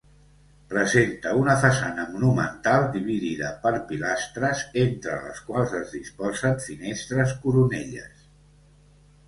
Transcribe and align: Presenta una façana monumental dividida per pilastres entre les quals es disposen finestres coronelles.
Presenta 0.69 1.33
una 1.41 1.55
façana 1.65 2.05
monumental 2.13 2.85
dividida 2.95 3.51
per 3.67 3.73
pilastres 3.93 4.65
entre 4.87 5.21
les 5.29 5.45
quals 5.51 5.79
es 5.83 5.95
disposen 5.99 6.61
finestres 6.67 7.39
coronelles. 7.47 8.29